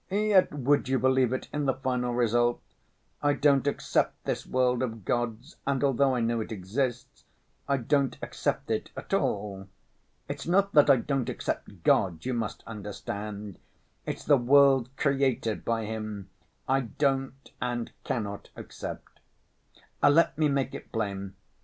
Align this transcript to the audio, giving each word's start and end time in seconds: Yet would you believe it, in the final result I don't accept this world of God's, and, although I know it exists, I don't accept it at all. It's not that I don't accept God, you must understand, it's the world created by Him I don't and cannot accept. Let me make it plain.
Yet 0.09 0.51
would 0.51 0.89
you 0.89 0.97
believe 0.97 1.31
it, 1.31 1.47
in 1.53 1.65
the 1.65 1.75
final 1.75 2.11
result 2.15 2.59
I 3.21 3.33
don't 3.33 3.67
accept 3.67 4.23
this 4.25 4.47
world 4.47 4.81
of 4.81 5.05
God's, 5.05 5.57
and, 5.67 5.83
although 5.83 6.15
I 6.15 6.21
know 6.21 6.41
it 6.41 6.51
exists, 6.51 7.23
I 7.67 7.77
don't 7.77 8.17
accept 8.19 8.71
it 8.71 8.89
at 8.97 9.13
all. 9.13 9.67
It's 10.27 10.47
not 10.47 10.73
that 10.73 10.89
I 10.89 10.95
don't 10.95 11.29
accept 11.29 11.83
God, 11.83 12.25
you 12.25 12.33
must 12.33 12.63
understand, 12.65 13.59
it's 14.03 14.25
the 14.25 14.37
world 14.37 14.89
created 14.97 15.63
by 15.63 15.85
Him 15.85 16.31
I 16.67 16.79
don't 16.79 17.51
and 17.61 17.91
cannot 18.03 18.49
accept. 18.55 19.19
Let 20.01 20.35
me 20.35 20.49
make 20.49 20.73
it 20.73 20.91
plain. 20.91 21.35